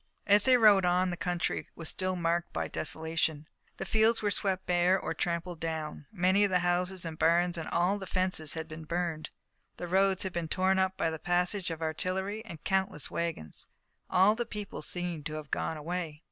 As 0.25 0.45
they 0.45 0.57
rode 0.57 0.83
on 0.83 1.11
the 1.11 1.15
country 1.15 1.67
was 1.75 1.87
still 1.87 2.15
marked 2.15 2.51
by 2.53 2.67
desolation. 2.67 3.47
The 3.77 3.85
fields 3.85 4.23
were 4.23 4.31
swept 4.31 4.65
bare 4.65 4.99
or 4.99 5.13
trampled 5.13 5.59
down. 5.59 6.07
Many 6.11 6.43
of 6.43 6.49
the 6.49 6.57
houses 6.65 7.05
and 7.05 7.19
barns 7.19 7.55
and 7.55 7.69
all 7.69 7.99
the 7.99 8.07
fences 8.07 8.55
had 8.55 8.67
been 8.67 8.85
burned. 8.85 9.29
The 9.77 9.87
roads 9.87 10.23
had 10.23 10.33
been 10.33 10.47
torn 10.47 10.79
up 10.79 10.97
by 10.97 11.11
the 11.11 11.19
passage 11.19 11.69
of 11.69 11.83
artillery 11.83 12.43
and 12.45 12.63
countless 12.63 13.11
wagons. 13.11 13.67
All 14.09 14.33
the 14.33 14.43
people 14.47 14.81
seemed 14.81 15.27
to 15.27 15.33
have 15.33 15.51
gone 15.51 15.77
away. 15.77 16.19